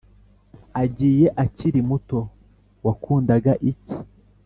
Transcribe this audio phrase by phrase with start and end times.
[0.81, 2.19] agiye akiri muto
[2.85, 3.97] wakundaga iki....